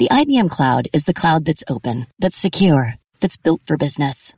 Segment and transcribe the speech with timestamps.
[0.00, 4.32] The IBM Cloud is the cloud that's open, that's secure, that's built for business.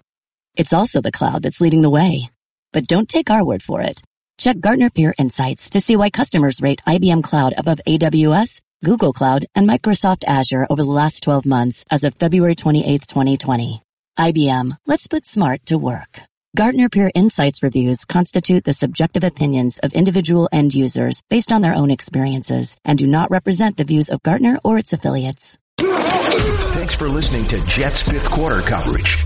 [0.57, 2.31] It's also the cloud that's leading the way.
[2.73, 4.03] But don't take our word for it.
[4.39, 9.47] Check Gartner Peer Insights to see why customers rate IBM Cloud above AWS, Google Cloud,
[9.55, 13.83] and Microsoft Azure over the last 12 months as of February 28, 2020.
[14.19, 16.23] IBM, let's put smart to work.
[16.55, 21.75] Gartner Peer Insights reviews constitute the subjective opinions of individual end users based on their
[21.75, 25.57] own experiences and do not represent the views of Gartner or its affiliates.
[25.79, 29.25] Thanks for listening to Jets fifth quarter coverage.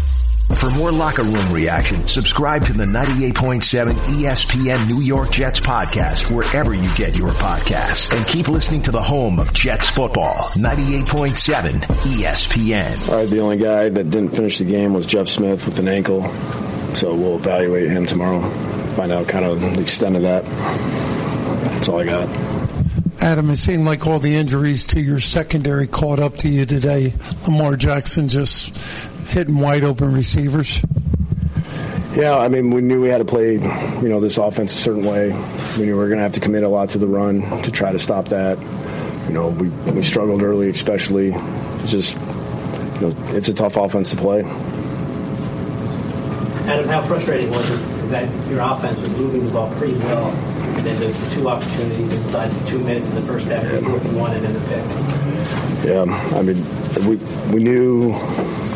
[0.58, 6.74] For more locker room reaction, subscribe to the 98.7 ESPN New York Jets podcast wherever
[6.74, 8.16] you get your podcasts.
[8.16, 13.08] And keep listening to the home of Jets football, 98.7 ESPN.
[13.08, 15.88] All right, the only guy that didn't finish the game was Jeff Smith with an
[15.88, 16.22] ankle.
[16.96, 18.40] So we'll evaluate him tomorrow,
[18.96, 20.44] find out kind of the extent of that.
[21.74, 22.26] That's all I got.
[23.20, 27.12] Adam, it seemed like all the injuries to your secondary caught up to you today.
[27.46, 28.74] Lamar Jackson just
[29.28, 30.82] hitting wide open receivers.
[32.14, 35.04] Yeah, I mean, we knew we had to play, you know, this offense a certain
[35.04, 35.32] way.
[35.76, 37.70] We knew we were going to have to commit a lot to the run to
[37.70, 38.58] try to stop that.
[39.28, 41.34] You know, we, we struggled early, especially.
[41.34, 44.44] It's just, you know, it's a tough offense to play.
[46.66, 47.76] Adam, how frustrating was it
[48.10, 52.50] that your offense was moving the ball pretty well, and then there's two opportunities inside
[52.50, 53.78] the two minutes in the first half, yeah.
[53.80, 54.84] fourth and one, and then the pick?
[55.84, 56.02] Yeah,
[56.36, 57.16] I mean, we
[57.54, 58.12] we knew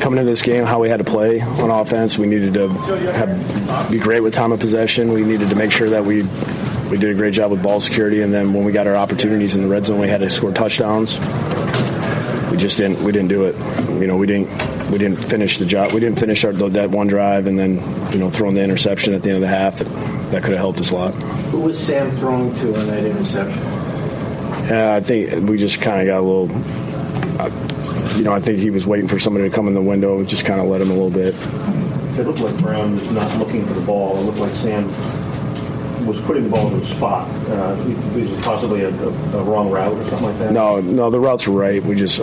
[0.01, 2.17] coming into this game how we had to play on offense.
[2.17, 5.13] We needed to have, be great with time of possession.
[5.13, 6.23] We needed to make sure that we
[6.91, 9.57] we did a great job with ball security, and then when we got our opportunities
[9.57, 11.19] in the red zone, we had to score touchdowns.
[12.51, 13.57] We just didn't we didn't do it.
[14.01, 14.49] You know, we didn't
[14.91, 15.93] we didn't finish the job.
[15.93, 17.75] We didn't finish our, that one drive, and then
[18.13, 19.89] you know throwing the interception at the end of the half that,
[20.33, 21.15] that could have helped us a lot.
[21.51, 23.63] Who was Sam throwing to on that interception?
[24.69, 26.51] Yeah, I think we just kind of got a little.
[27.41, 30.19] Uh, you know, I think he was waiting for somebody to come in the window
[30.19, 31.35] and just kind of let him a little bit.
[32.19, 34.19] It looked like Brown was not looking for the ball.
[34.19, 34.87] It looked like Sam
[36.07, 37.29] was putting the ball in a spot.
[37.49, 37.77] Uh,
[38.15, 40.53] was possibly a, a, a, wrong route or something like that?
[40.53, 41.83] No, no, the routes were right.
[41.83, 42.21] We just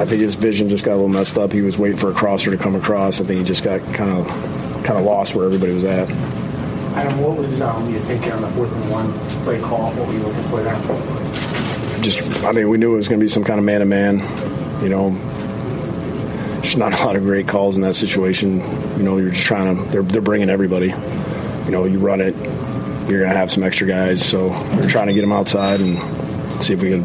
[0.00, 1.52] I think his vision just got a little messed up.
[1.52, 3.20] He was waiting for a crosser to come across.
[3.20, 4.26] I think he just got kind of
[4.84, 6.08] kind of lost where everybody was at.
[6.94, 9.12] Adam, what was um, you thinking on the fourth and one
[9.44, 9.92] play call?
[9.92, 12.02] What were you looking for there?
[12.02, 13.86] Just, I mean, we knew it was going to be some kind of man to
[13.86, 14.18] man.
[14.82, 18.60] You know, just not a lot of great calls in that situation.
[18.96, 19.82] You know, you're just trying to.
[19.90, 20.88] They're they're bringing everybody.
[20.88, 22.34] You know, you run it,
[23.08, 24.24] you're going to have some extra guys.
[24.24, 25.98] So we're trying to get them outside and
[26.62, 27.04] see if we can,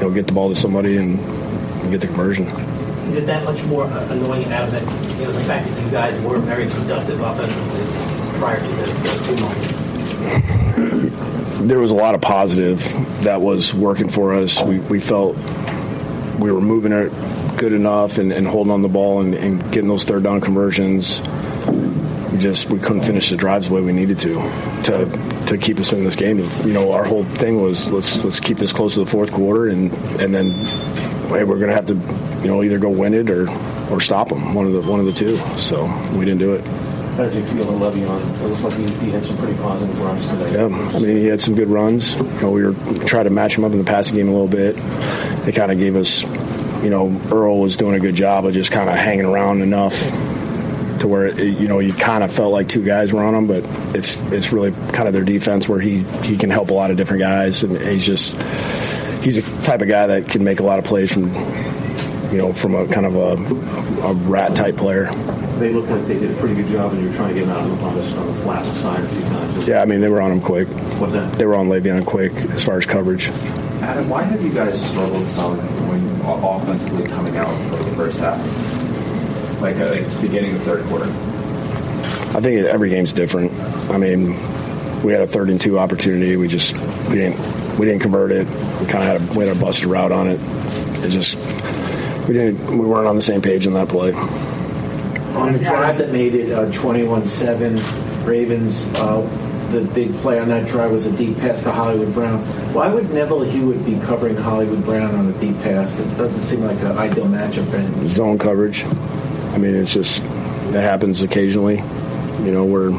[0.00, 1.18] you know, get the ball to somebody and
[1.90, 2.46] get the conversion.
[3.08, 4.82] Is it that much more uh, annoying now that
[5.18, 7.84] you know the fact that you guys were very productive offensively
[8.38, 8.86] prior to the
[9.26, 9.80] two moments?
[11.68, 12.80] There was a lot of positive
[13.22, 14.62] that was working for us.
[14.62, 15.36] We, we felt
[16.38, 17.12] we were moving it
[17.58, 21.20] good enough and, and holding on the ball and, and getting those third down conversions
[22.40, 24.34] just we couldn't finish the drives the way we needed to
[24.84, 26.38] to to keep us in this game.
[26.38, 29.68] You know, our whole thing was let's let's keep this close to the fourth quarter
[29.68, 30.50] and and then
[31.30, 31.94] hey, we're going to have to,
[32.42, 33.48] you know, either go win it or
[33.90, 34.54] or stop them.
[34.54, 35.36] One of the one of the two.
[35.58, 35.86] So
[36.16, 36.64] we didn't do it.
[37.20, 38.40] How did you feel Le'Veon?
[38.40, 40.52] It looked like he, he, had some pretty positive runs today.
[40.52, 42.14] Yeah, I mean, he had some good runs.
[42.14, 42.72] You know, we were
[43.04, 44.76] trying to match him up in the passing game a little bit.
[45.46, 46.22] It kind of gave us,
[46.82, 50.00] you know, Earl was doing a good job of just kind of hanging around enough
[51.00, 53.46] to where it, you know you kind of felt like two guys were on him,
[53.46, 56.90] but it's it's really kind of their defense where he he can help a lot
[56.90, 58.34] of different guys, and he's just
[59.22, 61.34] he's a type of guy that can make a lot of plays from
[62.32, 65.12] you know from a kind of a, a rat type player.
[65.58, 67.48] They look like they did a pretty good job, and you were trying to get
[67.48, 69.68] out on the, on the flat side a few times.
[69.68, 70.68] Yeah, I mean they were on him quick.
[70.98, 71.36] What's that?
[71.36, 73.28] They were on Le'Veon quick as far as coverage.
[73.82, 75.58] Adam, why have you guys struggled some
[75.88, 78.38] when offensively coming out for the first half?
[79.60, 81.06] Like, uh, like it's beginning of third quarter.
[82.32, 83.52] I think every game's different.
[83.90, 84.36] I mean,
[85.02, 86.36] we had a third and two opportunity.
[86.36, 86.74] We just
[87.08, 88.46] we didn't we didn't convert it.
[88.80, 90.40] We kind of had a, we had a busted route on it.
[91.04, 91.36] It just
[92.28, 94.12] we didn't we weren't on the same page in that play.
[94.12, 98.86] On the drive that made it uh, 21-7, Ravens.
[98.96, 99.22] Uh,
[99.70, 102.40] the big play on that drive was a deep pass to Hollywood Brown.
[102.74, 105.96] Why would Neville Hewitt be covering Hollywood Brown on a deep pass?
[105.98, 108.06] It doesn't seem like an ideal matchup for him.
[108.08, 108.84] Zone coverage.
[109.52, 111.76] I mean, it's just it happens occasionally.
[112.44, 112.92] You know, we're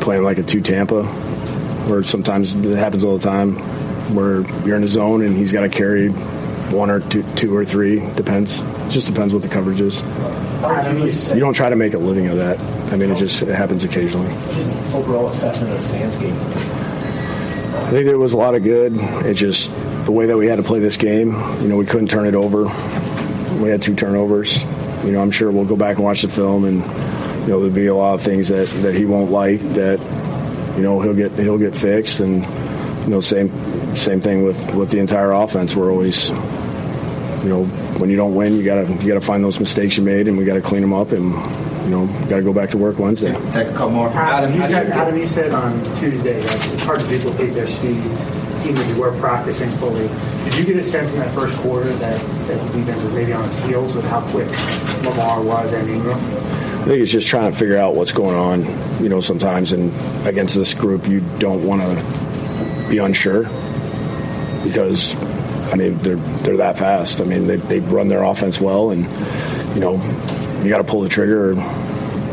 [0.00, 3.56] playing like a two Tampa, where sometimes it happens all the time
[4.14, 7.64] where you're in a zone and he's got to carry one or two, two or
[7.64, 8.00] three.
[8.14, 8.60] Depends.
[8.60, 10.00] It just depends what the coverage is.
[11.32, 12.58] You don't try to make a living of that.
[12.92, 14.32] I mean, it just it happens occasionally.
[14.54, 16.34] Just overall assessment of Sam's game.
[16.34, 18.96] I think there was a lot of good.
[19.26, 19.70] It just
[20.06, 21.32] the way that we had to play this game.
[21.60, 22.64] You know, we couldn't turn it over.
[23.62, 24.64] we had two turnovers.
[25.06, 27.70] You know, I'm sure we'll go back and watch the film, and you know there'll
[27.70, 30.00] be a lot of things that, that he won't like that
[30.76, 32.44] you know he'll get he'll get fixed, and
[33.04, 33.50] you know same
[33.96, 35.74] same thing with with the entire offense.
[35.74, 37.64] We're always you know
[37.98, 40.44] when you don't win, you gotta you gotta find those mistakes you made, and we
[40.44, 41.32] gotta clean them up, and
[41.86, 43.32] you know got to go back to work Wednesday.
[43.52, 44.08] Take a couple more.
[44.08, 47.68] Uh, Adam, you said, Adam, you said on Tuesday that it's hard to duplicate their
[47.68, 48.02] speed,
[48.64, 50.08] even if you were practicing fully.
[50.44, 53.32] Did you get a sense in that first quarter that, that the defense was maybe
[53.32, 54.50] on its heels with how quick
[55.04, 56.18] Lamar was and Ingram?
[56.18, 59.02] I think it's just trying to figure out what's going on.
[59.02, 59.92] You know, sometimes and
[60.26, 63.44] against this group, you don't want to be unsure
[64.64, 65.14] because
[65.72, 67.20] I mean they're they're that fast.
[67.20, 69.04] I mean they they run their offense well, and
[69.74, 70.00] you know
[70.62, 71.54] you got to pull the trigger.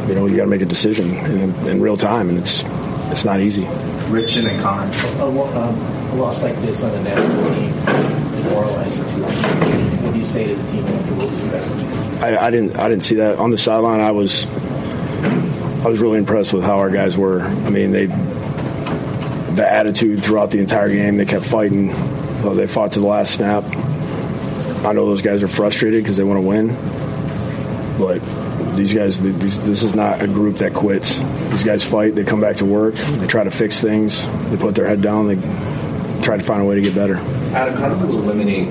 [0.04, 2.64] Or, you know you got to make a decision in, in real time, and it's
[3.12, 3.66] it's not easy.
[4.10, 4.92] Rich and then Connor.
[5.20, 9.24] A, um, a loss like this on the national team demoralizes you.
[9.24, 12.22] What do you say to the team after what was your message?
[12.22, 14.02] I, I didn't I didn't see that on the sideline.
[14.02, 17.42] I was I was really impressed with how our guys were.
[17.42, 18.08] I mean they
[19.56, 21.18] the attitude throughout the entire game.
[21.18, 21.92] They kept fighting.
[21.92, 23.64] Uh, They fought to the last snap.
[24.86, 26.76] I know those guys are frustrated because they want to win,
[27.98, 28.20] but
[28.76, 31.20] these guys, these, this is not a group that quits.
[31.52, 32.16] These guys fight.
[32.16, 32.96] They come back to work.
[32.96, 34.24] They try to fix things.
[34.50, 35.28] They put their head down.
[35.28, 35.36] They
[36.22, 37.18] try to find a way to get better.
[37.54, 38.70] Adam, how do you eliminate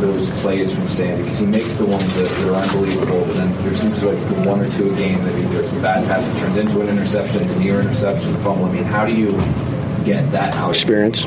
[0.00, 1.18] those plays from Sam?
[1.18, 4.60] Because he makes the ones that, are unbelievable, but then there seems like the one
[4.60, 7.42] or two a game that either it's a bad pass that turns into an interception,
[7.42, 8.66] a near interception, a fumble.
[8.66, 9.32] I mean, how do you
[10.04, 10.70] get that out?
[10.70, 11.24] Experience,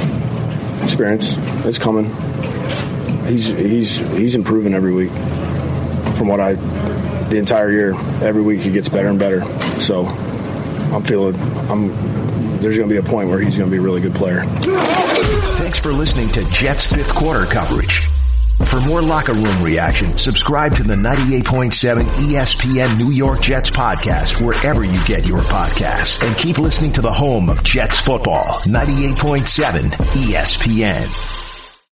[0.84, 1.36] experience.
[1.66, 2.06] It's coming.
[3.26, 5.12] He's he's he's improving every week.
[6.18, 6.56] From what I,
[7.30, 7.94] the entire year,
[8.24, 9.42] every week he gets better and better.
[9.80, 11.36] So I'm feeling
[11.70, 11.90] I'm.
[12.60, 14.44] There's going to be a point where he's going to be a really good player.
[15.58, 18.08] Thanks for listening to Jets fifth quarter coverage.
[18.66, 24.84] For more locker room reaction, subscribe to the 98.7 ESPN New York Jets podcast wherever
[24.84, 26.26] you get your podcasts.
[26.26, 31.35] And keep listening to the home of Jets football, 98.7 ESPN.